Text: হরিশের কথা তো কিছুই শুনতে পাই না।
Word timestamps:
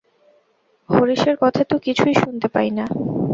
হরিশের 0.89 1.35
কথা 1.37 1.61
তো 1.63 1.75
কিছুই 1.77 2.13
শুনতে 2.13 2.47
পাই 2.47 2.69
না। 2.71 2.85